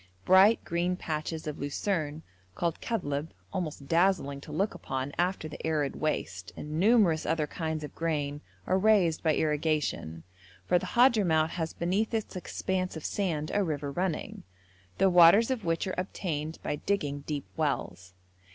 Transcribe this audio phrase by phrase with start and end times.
[0.25, 2.23] Bright green patches of lucerne
[2.55, 7.83] called kadhlb, almost dazzling to look upon after the arid waste, and numerous other kinds
[7.83, 10.23] of grain are raised by irrigation,
[10.65, 14.41] for the Hadhramout has beneath its expanse of sand a river running,
[14.97, 18.15] the waters of which are obtained by digging deep wells.